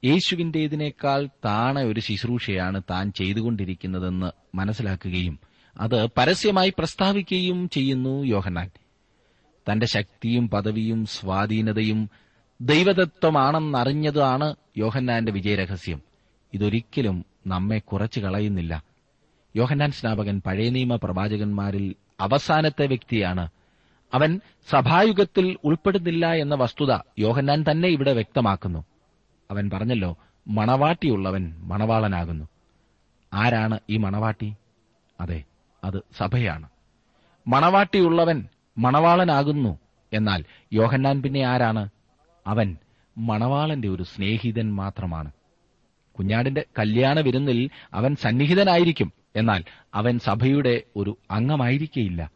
[0.04, 5.40] യേശുവിന്റേതിനേക്കാൾ താണ ഒരു ശുശ്രൂഷയാണ് താൻ ചെയ്തുകൊണ്ടിരിക്കുന്നതെന്ന് മനസ്സിലാക്കുകയും
[5.80, 8.70] അത് പരസ്യമായി പ്രസ്താവിക്കുകയും ചെയ്യുന്നു യോഹന്നാൻ.
[9.72, 12.10] തന്റെ ശക്തിയും പദവിയും സ്വാധീനതയും
[12.60, 16.02] ദൈവതത്വമാണെന്നറിഞ്ഞതാണ് യോഹന്നാന്റെ വിജയരഹസ്യം.
[16.54, 18.87] ഇതൊരിക്കലും നമ്മെ കുറച്ചു കളയുന്നില്ല.
[19.56, 23.48] യോഹന്നാൻ സ്നാപകൻ പഴയ നിയമ പ്രവാചകന്മാരിൽ അവസാനത്തെ വ്യക്തിയാണ്.
[24.14, 24.40] അവൻ
[24.70, 28.84] സഭായുഗത്തിൽ ഉൾപ്പെടുന്നില്ല എന്ന വസ്തുത യോഹന്നാൻ തന്നെ ഇവിടെ വ്യക്തമാക്കുന്നു.
[29.50, 30.16] അവൻ പറഞ്ഞല്ലോ
[30.48, 32.48] മണവാട്ടിയുള്ളവൻ മണവാളനാകുന്നു.
[33.34, 34.54] ആരാണ് ഈ മണവാട്ടി?
[35.20, 35.44] അതെ
[35.84, 36.68] അത് സഭയാണ്.
[37.46, 39.78] മണവാട്ടിയുള്ളവൻ മണവാളനാകുന്നു
[40.12, 41.88] എന്നാൽ യോഹന്നാൻ പിന്നെ ആരാണ്?
[42.46, 42.76] അവൻ
[43.18, 45.32] മണവാളന്റെ ഒരു സ്നേഹിതൻ മാത്രമാണ്.
[46.18, 49.17] കുഞ്ഞാടിന്റെ കല്യാണ വിരുന്നിൽ അവൻ സന്നിഹിതനായിരിക്കും.
[49.36, 52.30] എന്നാൽ അവൻ സഭയുടെ ഒരു അംഗമായിരിക്കയില്ല.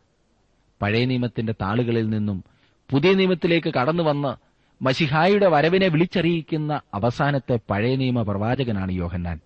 [0.82, 2.44] പഴയ നിയമത്തിന്റെ താളുകളിൽ നിന്നും
[2.90, 4.52] പുതിയ നിയമത്തിലേക്ക് കടന്നുവന്ന്
[4.84, 9.40] മഷിഹായുടെ വരവിനെ വിളിച്ചറിയിക്കുന്ന അവസാനത്തെ പഴയ നിയമ പ്രവാചകനാണ് യോഹന്നാൻ.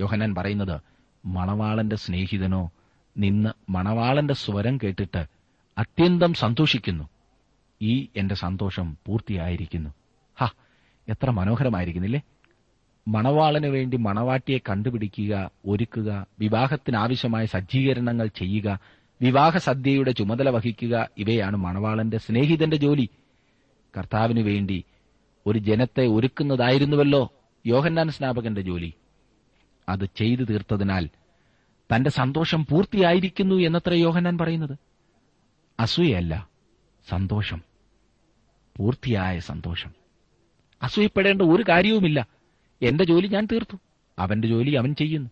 [0.00, 0.80] യോഹന്നാൻ പറയുന്നത്
[1.26, 2.70] മണവാളന്റെ സ്നേഹിതനോ
[3.18, 5.26] നിന്ന് മണവാളന്റെ സ്വരം കേട്ടിട്ട്
[5.78, 7.08] അത്യന്തം സന്തോഷിക്കുന്നു.
[7.82, 9.90] ഈ എന്റെ സന്തോഷം പൂർത്തിയായിരിക്കുന്നു.
[10.40, 10.48] ഹ
[11.08, 12.20] എത്ര മനോഹരമായിരിക്കുന്നില്ലേ?
[13.08, 18.78] മണവാളനു വേണ്ടി മണവാട്ടിയെ കണ്ടുപിടിക്കുക ഒരുക്കുക വിവാഹത്തിനാവശ്യമായ സജ്ജീകരണങ്ങൾ ചെയ്യുക
[19.22, 23.08] വിവാഹ സദ്യയുടെ ചുമതല വഹിക്കുക ഇവയാണ് മണവാളന്റെ സ്നേഹിതന്റെ ജോലി.
[23.98, 24.84] കർത്താവിനു വേണ്ടി
[25.46, 27.32] ഒരു ജനത്തെ ഒരുക്കുന്നതായിരുന്നുവല്ലോ
[27.66, 28.94] യോഹന്നാൻ സ്നാപകന്റെ ജോലി.
[29.88, 31.08] അത് ചെയ്തു തീർത്തതിനാൽ
[31.96, 34.78] തന്റെ സന്തോഷം പൂർത്തിയായിരിക്കുന്നു എന്നത്ര യോഹന്നാൻ പറയുന്നത്?
[35.80, 36.48] അസൂയല്ല
[37.08, 37.62] സന്തോഷം.
[38.76, 39.90] പൂർത്തിയായ സന്തോഷം.
[40.82, 42.35] അസൂയപ്പെടേണ്ട ഒരു കാര്യവുമില്ല.
[42.82, 43.76] എന്റെ ജോലി ഞാൻ തീർത്തു.
[44.18, 45.30] അവന്റെ ജോലി അവൻ ചെയ്യുന്നു.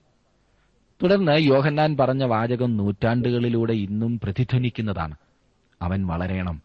[1.03, 5.17] തുടർന്ന് യോഹന്നാൻ പറഞ്ഞ വാചകം നൂറ്റാണ്ടുകളിലൂടെ ഇന്നും പ്രതിധ്വനിക്കുന്നതാണ്.
[5.83, 6.63] അവൻ വളരെയണം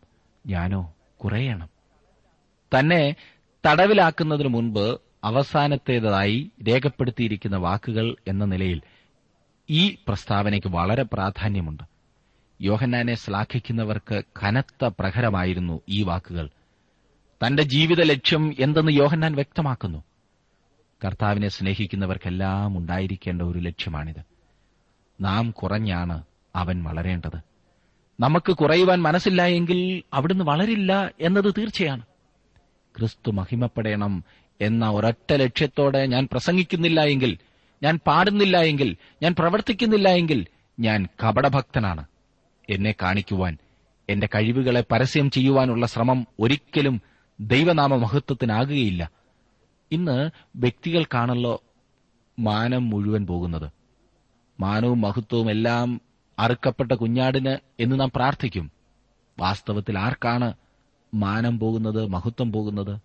[0.48, 0.94] ഞാനോ
[1.24, 1.70] കുറയണം.
[2.80, 3.16] തന്നെ
[3.66, 8.82] തടവിലാക്കുന്നതിനു മുൻപ് അവസാനത്തേതായി രേഖപ്പെടുത്തിയിരിക്കുന്ന വാക്കുകൾ എന്ന നിലയിൽ
[9.70, 11.84] ഈ പ്രസ്താവനയ്ക്ക് വളരെ പ്രാധാന്യമുണ്ട്.
[12.62, 16.50] യോഹന്നാനെ ശ്ലാഘിക്കുന്നവർക്ക് കനത്ത പ്രഹരമായിരുന്നു ഈ വാക്കുകൾ.
[17.48, 20.04] തന്റെ ജീവിത ലക്ഷ്യം എന്തെന്ന് യോഹന്നാൻ വ്യക്തമാക്കുന്നു.
[21.06, 24.24] കർത്താവിനെ സ്നേഹിക്കുന്നവർക്കെല്ലാം ഉണ്ടായിരിക്കേണ്ട ഒരു ലക്ഷ്യമാണിത്.
[25.22, 26.24] നാം കുറഞ്ഞാണ്
[26.56, 27.40] അവൻ വളരേണ്ടത്.
[28.20, 32.02] നമുക്ക് കുറയുവാൻ മനസ്സില്ല എങ്കിൽ അവിടുന്ന് വളരില്ല എന്നത് തീർച്ചയാണ്.
[32.98, 34.24] ക്രിസ്തു മഹിമപ്പെടണം
[34.62, 37.38] എന്ന ഒരൊറ്റ ലക്ഷ്യത്തോടെ ഞാൻ പ്രസംഗിക്കുന്നില്ല എങ്കിൽ
[37.84, 40.48] ഞാൻ പാടുന്നില്ല എങ്കിൽ ഞാൻ പ്രവർത്തിക്കുന്നില്ല എങ്കിൽ
[40.80, 42.06] ഞാൻ കപടഭക്തനാണ്.
[42.70, 43.58] എന്നെ കാണിക്കുവാൻ
[44.10, 47.02] എന്റെ കഴിവുകളെ പരസ്യം ചെയ്യുവാനുള്ള ശ്രമം ഒരിക്കലും
[47.40, 49.12] ദൈവനാമ മഹത്വത്തിനാകുകയില്ല
[49.92, 51.64] ഇന്ന് വ്യക്തികൾക്കാണല്ലോ
[52.40, 53.72] മാനം മുഴുവൻ പോകുന്നത്.
[54.60, 56.02] മാനവും മഹത്വവും എല്ലാം
[56.40, 58.72] അറുക്കപ്പെട്ട കുഞ്ഞാടിന് എന്ന് നാം പ്രാർത്ഥിക്കും.
[59.40, 60.54] വാസ്തവത്തിൽ ആർക്കാണ്
[61.14, 63.00] മാനം പോകുന്നത് മഹത്വം പോകുന്നത്?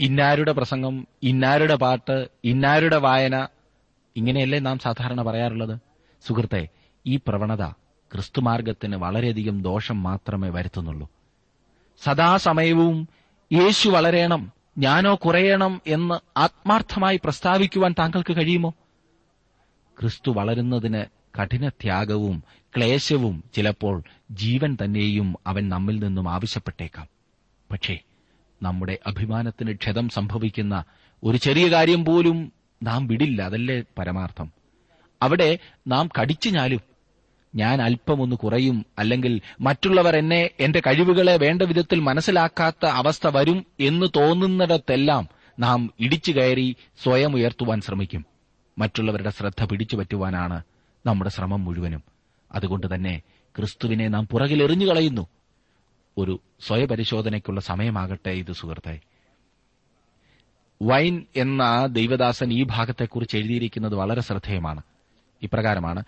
[0.00, 3.48] ഇന്നാരുടെ പ്രസംഗം ഇന്നാരുടെ പാട്ട് ഇന്നാരുടെ വായന?
[4.16, 5.78] ഇങ്ങനെയല്ലേ നാം സാധാരണ പറയാറുള്ളത്?
[6.26, 6.68] സുഹൃത്തെ
[7.06, 7.66] ഈ പ്രവണത
[8.12, 11.08] ക്രിസ്തുമാർഗത്തിന് വളരെയധികം ദോഷം മാത്രമേ വരുത്തുന്നുള്ളൂ.
[12.02, 13.08] സദാസമയവും
[13.52, 14.55] യേശു വളരേണം.
[14.78, 18.70] ഞാനോ കുറയണം എന്ന് ആത്മാർത്ഥമായി പ്രസ്താവിക്കുവാൻ താങ്കൾക്ക് കഴിയുമോ?
[20.00, 21.04] ക്രിസ്തു വളരുന്നതിന്
[21.42, 22.42] കഠിനത്യാഗവും
[22.76, 27.08] ക്ലേശവും ചിലപ്പോൾ ജീവൻ തന്നെയും അവൻ നമ്മിൽ നിന്നും ആവശ്യപ്പെട്ടേക്കാം.
[27.70, 27.98] പക്ഷേ
[28.62, 30.84] നമ്മുടെ അഭിമാനത്തിന് ക്ഷതം സംഭവിക്കുന്ന
[31.24, 34.52] ഒരു ചെറിയ കാര്യം പോലും നാം വിടില്ല അതല്ലേ പരമാർത്ഥം?
[35.22, 36.95] അവിടെ നാം കടിച്ചു ഞാലും.
[37.54, 45.28] ഞാൻ അല്പമൊന്ന് കുറയും അല്ലെങ്കിൽ മറ്റുള്ളവർ എന്നെ എന്റെ കഴിവുകളെ വേണ്ട വിധത്തിൽ മനസ്സിലാക്കാത്ത അവസ്ഥ വരും എന്ന് തോന്നുന്നിടത്തെല്ലാം
[45.58, 48.24] നാം ഇടിച്ചു കയറി സ്വയം ഉയർത്തുവാൻ ശ്രമിക്കും.
[48.78, 50.62] മറ്റുള്ളവരുടെ ശ്രദ്ധ പിടിച്ചു പറ്റുവാനാണ്
[51.06, 52.02] നമ്മുടെ ശ്രമം മുഴുവനും.
[52.52, 53.22] അതുകൊണ്ട് തന്നെ
[53.56, 55.26] ക്രിസ്തുവിനെ നാം പുറകിൽ എറിഞ്ഞു കളയുന്നു.
[56.18, 59.00] ഒരു സ്വയപരിശോധനയ്ക്കുള്ള സമയമാകട്ടെ ഇത് സുഹൃത്തെ.
[60.82, 64.82] വൈൻ എന്ന ദൈവദാസൻ ഈ ഭാഗത്തെക്കുറിച്ച് എഴുതിയിരിക്കുന്നത് വളരെ ശ്രദ്ധേയമാണ്.
[65.42, 66.04] ഇപ്രകാരമാണ്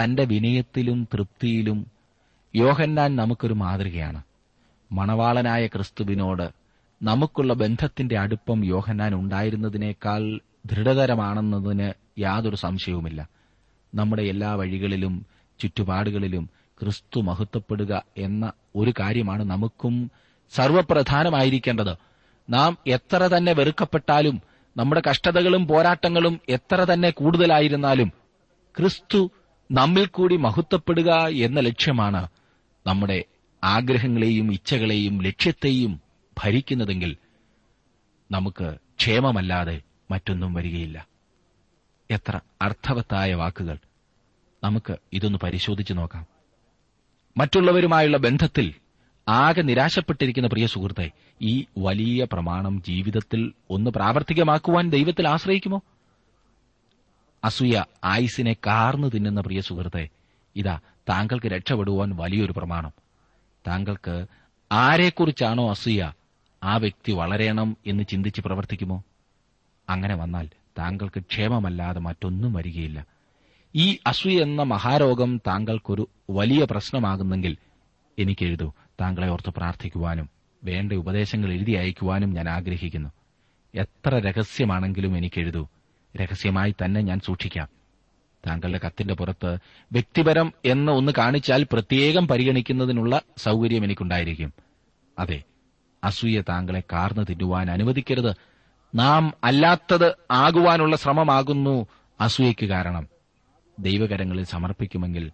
[0.00, 1.86] തന്റെ വിനയത്തിലും തൃപ്തിയിലും
[2.56, 4.22] യോഹന്നാൻ നമുക്കൊരു മാതൃകയാണ്.
[4.92, 6.50] മണവാളനായ ക്രിസ്തുവിനോട്
[7.02, 13.28] നമുക്കുള്ള ബന്ധത്തിന്റെ അടുപ്പം യോഹന്നാൻ ഉണ്ടായിരുന്നതിനേക്കാൾ ദൃഢതരമാണെന്നതിന് യാതൊരു സംശയവുമില്ല.
[13.94, 15.26] നമ്മുടെ എല്ലാ വഴികളിലും
[15.60, 16.50] ചുറ്റുപാടുകളിലും
[16.82, 20.10] ക്രിസ്തു മഹത്വപ്പെടുക എന്ന ഒരു കാര്യമാണ് നമുക്കും
[20.50, 21.96] സർവപ്രധാനമായിരിക്കേണ്ടത്.
[22.50, 24.42] നാം എത്ര തന്നെ വെറുക്കപ്പെട്ടാലും
[24.76, 28.12] നമ്മുടെ കഷ്ടതകളും പോരാട്ടങ്ങളും എത്ര തന്നെ കൂടുതലായിരുന്നാലും
[28.78, 29.30] ക്രിസ്തു
[29.70, 32.28] നമ്മിൽ കൂടി മഹത്വപ്പെടുക എന്ന ലക്ഷ്യമാണ്
[32.86, 33.24] നമ്മുടെ
[33.64, 36.00] ആഗ്രഹങ്ങളെയും ഇച്ഛകളെയും ലക്ഷ്യത്തെയും
[36.38, 37.16] ഭരിക്കുന്നതെങ്കിൽ
[38.30, 41.08] നമുക്ക് ക്ഷേമമല്ലാതെ മറ്റൊന്നും വരികയില്ല.
[42.10, 43.78] എത്ര അർത്ഥവത്തായ വാക്കുകൾ.
[44.64, 46.26] നമുക്ക് ഇതൊന്ന് പരിശോധിച്ചു നോക്കാം.
[47.36, 48.74] മറ്റുള്ളവരുമായുള്ള ബന്ധത്തിൽ
[49.28, 51.10] ആകെ നിരാശപ്പെട്ടിരിക്കുന്ന പ്രിയ സുഹൃത്തെ
[51.42, 55.82] ഈ വലിയ പ്രമാണം ജീവിതത്തിൽ ഒന്ന് പ്രാവർത്തികമാക്കുവാൻ ദൈവത്തിൽ ആശ്രയിക്കുമോ?
[57.44, 60.08] അസൂയ ആയുസിനെ കാർന്നു തിന്നുന്ന പ്രിയ സുഹൃത്തെ
[60.56, 62.92] ഇതാ താങ്കൾക്ക് രക്ഷപ്പെടുവാൻ വലിയൊരു പ്രമാണം.
[63.66, 64.26] താങ്കൾക്ക്
[64.72, 66.12] ആരെക്കുറിച്ചാണോ അസൂയ
[66.62, 69.02] ആ വ്യക്തി വളരണം എന്ന് ചിന്തിച്ച് പ്രവർത്തിക്കുമോ?
[69.88, 73.06] അങ്ങനെ വന്നാൽ താങ്കൾക്ക് ക്ഷേമമല്ലാതെ മറ്റൊന്നും വരികയില്ല.
[73.74, 77.56] ഈ അസൂയ എന്ന മഹാരോഗം താങ്കൾക്കൊരു വലിയ പ്രശ്നമാകുന്നെങ്കിൽ
[78.18, 78.72] എനിക്കെഴുതൂ.
[79.00, 80.30] താങ്കളെ ഓർത്ത് പ്രാർത്ഥിക്കുവാനും
[80.64, 83.08] വേണ്ട ഉപദേശങ്ങൾ എഴുതി അയക്കുവാനും ഞാൻ ആഗ്രഹിക്കുന്നു.
[83.74, 85.68] എത്ര രഹസ്യമാണെങ്കിലും എനിക്കെഴുതൂ.
[86.16, 87.68] രഹസ്യമായി തന്നെ ഞാൻ സൂക്ഷിക്കാം.
[88.46, 89.58] താങ്കളുടെ കത്തിന്റെ പുറത്ത്
[89.92, 94.52] വ്യക്തിപരം എന്ന് ഒന്ന് കാണിച്ചാൽ പ്രത്യേകം പരിഗണിക്കുന്നതിനുള്ള സൌകര്യം എനിക്കുണ്ടായിരിക്കും.
[95.18, 95.42] അതെ
[96.04, 98.34] അസൂയ താങ്കളെ കാർന്നു തിന്നുവാൻ അനുവദിക്കരുത്.
[98.94, 101.86] നാം അല്ലാത്തത് ആകുവാനുള്ള ശ്രമമാകുന്നു
[102.20, 103.08] അസൂയയ്ക്ക് കാരണം.
[103.78, 105.32] ദൈവകരങ്ങളിൽ സമർപ്പിക്കുമെങ്കിൽ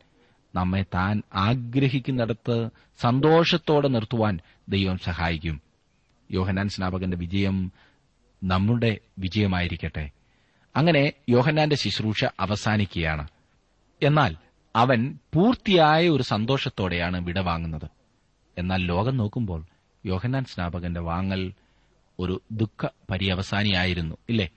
[0.54, 2.68] നമ്മെ താൻ ആഗ്രഹിക്കുന്നിടത്ത്
[3.00, 4.38] സന്തോഷത്തോടെ നിർത്തുവാൻ
[4.68, 5.60] ദൈവം സഹായിക്കും.
[6.32, 7.72] യോഹനാൻ സ്നാപകന്റെ വിജയം
[8.44, 10.10] നമ്മുടെ വിജയമായിരിക്കട്ടെ.
[10.76, 13.28] അങ്ങനെ യോഹന്നാന്റെ ശുശ്രൂഷ അവസാനിക്കുകയാണ്.
[14.02, 14.36] എന്നാൽ
[14.76, 17.88] അവൻ പൂർത്തിയായ ഒരു സന്തോഷത്തോടെയാണ് വിടവാങ്ങുന്നത്
[18.58, 19.64] എന്നാൽ ലോകം നോക്കുമ്പോൾ
[20.06, 21.52] യോഹന്നാൻ സ്നാപകന്റെ വാങ്ങൽ
[22.18, 24.48] ഒരു ദുഃഖ പര്യവസാനിയായിരുന്നു ഇല്ലേ?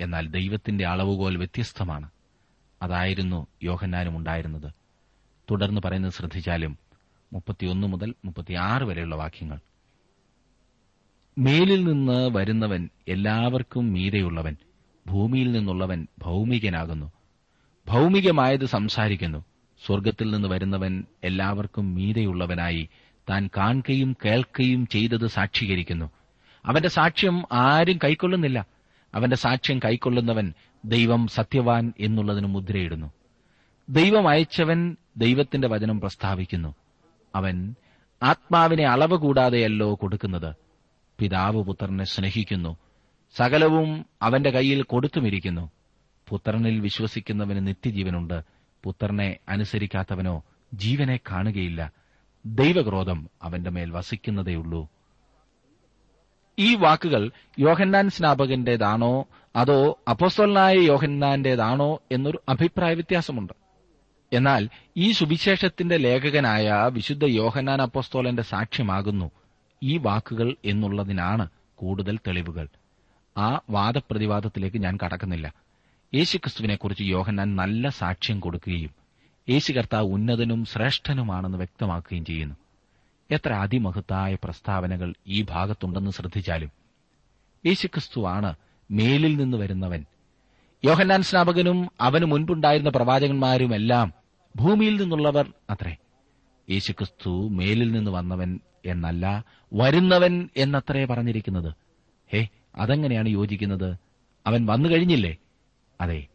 [0.00, 2.10] എന്നാൽ ദൈവത്തിന്റെ അളവുകോൽ വ്യത്യസ്തമാണ്.
[2.82, 4.72] അതായിരുന്നു യോഹന്നാനും ഉണ്ടായിരുന്നത്.
[5.50, 6.78] തുടർന്ന് പറയുന്നത് ശ്രദ്ധിച്ചാലും
[7.32, 9.58] മുപ്പത്തിയൊന്ന് മുതൽ മുപ്പത്തിയാറ് വരെയുള്ള വാക്യങ്ങൾ.
[11.38, 14.56] മേലിൽ നിന്ന് വരുന്നവൻ എല്ലാവർക്കും മീതെയുള്ളവൻ.
[15.06, 17.12] ഭൂമിയിൽ നിന്നുള്ളവൻ ഭൗമികനാകുന്നു.
[17.88, 19.44] ഭൗമികമായത് സംസാരിക്കുന്നു.
[19.86, 22.88] സ്വർഗത്തിൽ നിന്ന് വരുന്നവൻ എല്ലാവർക്കും മീതെയുള്ളവനായി
[23.30, 26.10] താൻ കാണുകയും കേൾക്കുകയും ചെയ്തത് സാക്ഷീകരിക്കുന്നു.
[26.66, 28.66] അവന്റെ സാക്ഷ്യം ആരും കൈക്കൊള്ളുന്നില്ല.
[29.14, 33.12] അവന്റെ സാക്ഷ്യം കൈക്കൊള്ളുന്നവൻ ദൈവം സത്യവാൻ എന്നുള്ളതിന് മുദ്രയിടുന്നു.
[33.88, 36.74] ദൈവം അയച്ചവൻ ദൈവത്തിന്റെ വചനം പ്രസ്താവിക്കുന്നു.
[37.34, 37.74] അവൻ
[38.22, 40.54] ആത്മാവിനെ അളവ് കൂടാതെയല്ലോ കൊടുക്കുന്നത്.
[41.18, 42.76] പിതാവ് പുത്രനെ സ്നേഹിക്കുന്നു.
[43.36, 45.70] സകലവും അവന്റെ കയ്യിൽ കൊടുത്തുമിരിക്കുന്നു.
[46.28, 48.42] പുത്രനിൽ വിശ്വസിക്കുന്നവന് നിത്യജീവനുണ്ട്.
[48.84, 50.44] പുത്രനെ അനുസരിക്കാത്തവനോ
[50.74, 51.92] ജീവനെ കാണുകയില്ല.
[52.46, 54.88] ദൈവക്രോധം അവന്റെ മേൽ വസിക്കുന്നതേയുള്ളൂ.
[56.58, 63.52] ഈ വാക്കുകൾ യോഹന്നാൻ സ്നാപകന്റേതാണോ അതോ അപ്പോസ്തലനായ യോഹന്നാന്റേതാണോ എന്നൊരു അഭിപ്രായ വ്യത്യാസമുണ്ട്.
[64.32, 69.30] എന്നാൽ ഈ സുവിശേഷത്തിന്റെ ലേഖകനായ വിശുദ്ധ യോഹന്നാൻ അപ്പോസ്തോലന്റെ സാക്ഷ്യമാകുന്നു
[69.82, 72.68] ഈ വാക്കുകൾ എന്നുള്ളതിനാണ് കൂടുതൽ തെളിവുകൾ.
[73.36, 75.54] ആ വാദപ്രതിവാദത്തിലേക്ക് ഞാൻ കടക്കുന്നില്ല.
[76.14, 78.90] യേശുക്രിസ്തുവിനെക്കുറിച്ച് യോഹന്നാൻ നല്ല സാക്ഷ്യം കൊടുക്കുകയും
[79.48, 82.54] യേശു കർത്താവ് ഉന്നതനും ശ്രേഷ്ഠനുമാണെന്ന് വ്യക്തമാക്കുകയും ചെയ്യുന്നു.
[83.30, 86.70] എത്ര അതിമഹത്തായ പ്രസ്താവനകൾ ഈ ഭാഗത്തുണ്ടെന്ന് ശ്രദ്ധിച്ചാലും
[87.66, 88.54] യേശുക്രിസ്തുവാണ്
[88.90, 90.04] മേലിൽ നിന്ന് വരുന്നവൻ.
[90.84, 94.12] യോഹന്നാൻ സ്നാപകനും അവന് മുൻപുണ്ടായിരുന്ന പ്രവാചകന്മാരുമെല്ലാം
[94.56, 95.96] ഭൂമിയിൽ നിന്നുള്ളവർ അത്രേ.
[96.70, 101.74] യേശുക്രിസ്തു മേലിൽ നിന്ന് വന്നവൻ എന്നല്ല വരുന്നവൻ എന്നത്രേ പറഞ്ഞിരിക്കുന്നത്.
[102.32, 103.96] ഹേ അതെങ്ങനെയാണ് യോജിക്കുന്നത്?
[104.46, 105.36] അവൻ വന്നു കഴിഞ്ഞില്ലേ?
[106.00, 106.26] അതെ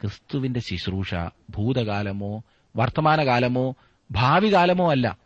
[0.00, 1.14] ക്രിസ്തുവിന്റെ ശുശ്രൂഷ
[1.50, 2.42] ഭൂതകാലമോ
[2.76, 3.74] വർത്തമാനകാലമോ
[4.10, 5.18] ഭാവി കാലമോ അല്ല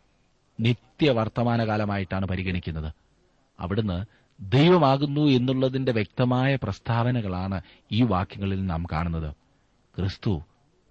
[0.61, 2.93] നിത്യവർത്തമാനകാലമായിട്ടാണ് പരിഗണിക്കുന്നത്.
[3.61, 4.05] അവിടുന്ന്
[4.41, 7.61] ദൈവമാകുന്നു എന്നുള്ളതിന്റെ വ്യക്തമായ പ്രസ്താവനകളാണ്
[7.93, 9.35] ഈ വാക്യങ്ങളിൽ നാം കാണുന്നത്.
[9.97, 10.43] ക്രിസ്തു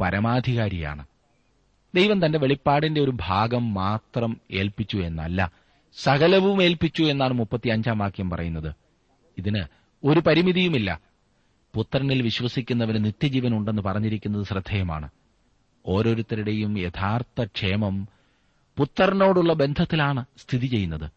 [0.02, 1.06] പരമാധികാരിയാണ്.
[1.96, 5.52] ദൈവം തന്റെ വെളിപ്പാടിന്റെ ഒരു ഭാഗം മാത്രം ഏൽപ്പിച്ചു എന്നല്ല
[5.96, 8.83] സകലവും ഏൽപ്പിച്ചു എന്നാണ് മുപ്പത്തിയഞ്ചാം വാക്യം പറയുന്നത്.
[9.38, 9.64] ഇതിന്
[10.04, 11.00] ഒരു പരിമിതിയുമില്ല.
[11.76, 15.10] പുത്രനിൽ വിശ്വസിക്കുന്നവന് നിത്യജീവൻ ഉണ്ടെന്ന് പറഞ്ഞിരിക്കുന്നത് ശ്രദ്ധേയമാണ്.
[15.86, 18.08] ഓരോരുത്തരുടെയും യഥാർത്ഥ ക്ഷേമം
[18.78, 21.12] പുത്രനോടുള്ള ബന്ധത്തിലാണ് സ്ഥിതി ചെയ്യുന്നത്.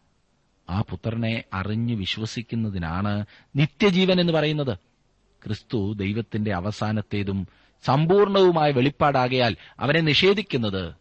[0.69, 3.25] ആ പുത്രനെ അറിഞ്ഞു വിശ്വസിക്കുന്നതിനാണ്
[3.55, 4.77] നിത്യജീവൻ എന്ന് പറയുന്നത്.
[5.43, 7.47] ക്രിസ്തു ദൈവത്തിന്റെ അവസാനത്തേതും
[7.85, 10.95] സമ്പൂർണവുമായ വെളിപ്പാടാകയാൽ അവനെ നിഷേധിക്കുന്നത്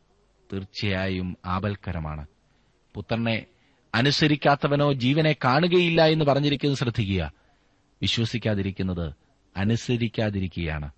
[0.53, 2.27] തീർച്ചയായും ആപൽക്കരമാണ്.
[2.95, 3.47] പുത്രനെ
[3.97, 7.33] അനുസരിക്കാത്തവനോ ജീവനെ കാണുകയില്ല എന്ന് പറഞ്ഞിരിക്കുന്നത് ശ്രദ്ധിക്കുക.
[8.03, 9.13] വിശ്വസിക്കാതിരിക്കുന്നത്
[9.57, 10.91] അനുസരിക്കാതിരിക്കുകയാണ്.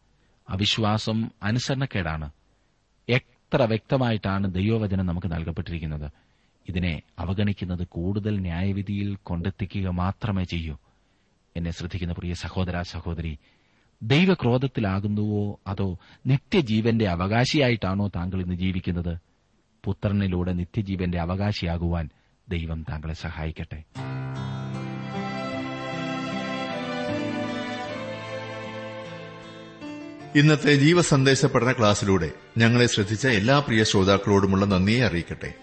[0.49, 2.31] അവിശ്വാസം അനുസരണക്കേടാണ്.
[3.09, 6.11] എത്ര വ്യക്തമായിട്ടാണ് ദൈവവചനം നമുക്ക് നൽകപ്പെട്ടിരിക്കുന്നത്.
[6.69, 10.79] ഇതിനെ അവഗണിക്കുന്നത് കൂടുതൽ ന്യായവിധിയിൽ കൊണ്ടെത്തിക്കുക മാത്രമേ ചെയ്യൂ.
[11.57, 13.39] എന്നെ ശ്രദ്ധിക്കുന്ന പ്രിയ സഹോദര സഹോദരി
[14.03, 19.19] ദൈവക്രോധത്തിലാകുന്നുവോ അതോ നിത്യജീവന്റെ അവകാശിയായിട്ടാണോ താങ്കൾ ഇന്ന് ജീവിക്കുന്നത്?
[19.85, 22.09] പുത്രനിലൂടെ നിത്യജീവന്റെ അവകാശിയാകുവാൻ
[22.51, 23.85] ദൈവം താങ്കളെ സഹായിക്കട്ടെ.
[30.39, 35.55] ഇന്നത്തെ ജീവസന്ദേശ പഠന ക്ലാസ്സിലൂടെ ഞങ്ങളെ ശ്രദ്ധിച്ച എല്ലാ പ്രിയ ശ്രോതാക്കളോടുമുള്ള നന്ദിയെ അറിയിക്കട്ടെ.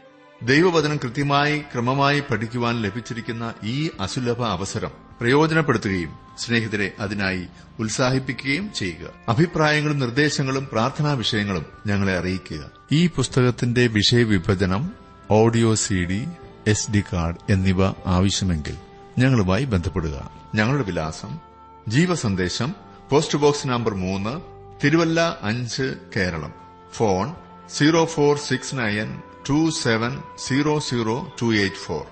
[0.43, 7.45] ദൈവവചനം കൃത്യമായി ക്രമമായി പഠിക്കുവാൻ ലഭിച്ചിരിക്കുന്ന ഈ അസുലഭ അവസരം പ്രയോജനപ്പെടുത്തുകയും സ്നേഹിതരെ അതിനായി
[7.79, 9.09] ഉത്സാഹിപ്പിക്കുകയും ചെയ്യുക.
[9.29, 12.71] അഭിപ്രായങ്ങളും നിർദ്ദേശങ്ങളും പ്രാർത്ഥനാ വിഷയങ്ങളും ഞങ്ങളെ അറിയിക്കുക.
[12.91, 14.91] ഈ പുസ്തകത്തിന്റെ വിഷയവിഭജനം
[15.31, 16.25] audio C
[16.67, 18.77] S D card എന്നിവ ആവശ്യമെങ്കിൽ
[19.17, 20.31] ഞങ്ങളുമായി ബന്ധപ്പെടുക.
[20.55, 21.39] ഞങ്ങളുടെ വിലാസം
[21.87, 22.75] ജീവസന്ദേശം
[23.09, 24.41] പോസ്റ്റ് ബോക്സ് നമ്പർ മൂന്ന്
[24.83, 26.53] തിരുവല്ല അഞ്ച് Keralam.
[26.93, 27.35] Phone
[27.69, 32.05] zero four six nine two seven zero zero two eight four.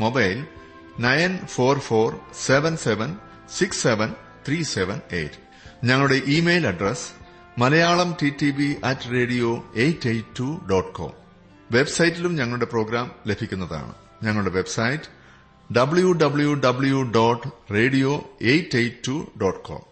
[0.00, 0.46] Mobile
[0.98, 3.16] nine four four seven seven
[3.58, 4.14] six seven
[4.48, 5.34] three seven eight.
[5.84, 7.10] ഞങ്ങളുടെ email address
[7.60, 11.21] Malayalam T T B at radio eight eight two dot com.
[11.72, 13.94] വെബ്സൈറ്റിലും ഞങ്ങളുടെ programme ലഭിക്കുന്നതാണ്.
[14.22, 15.02] ഞങ്ങളുടെ website
[15.74, 19.82] W W W dot radio eight eight two dot com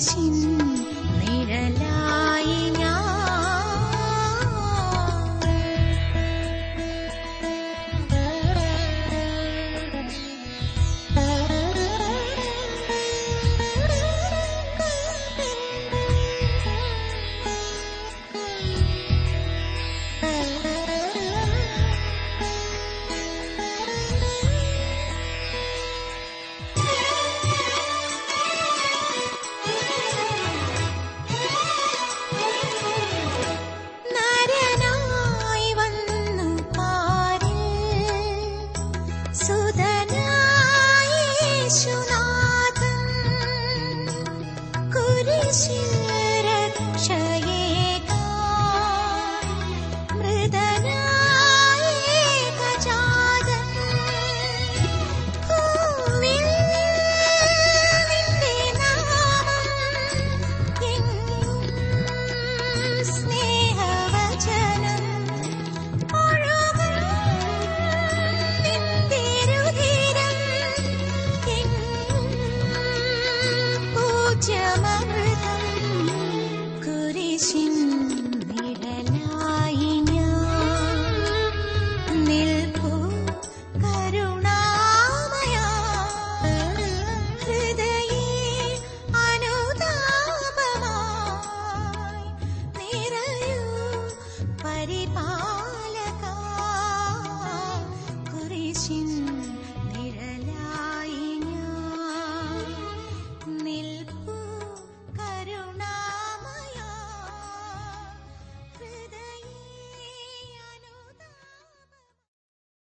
[0.00, 0.79] 心。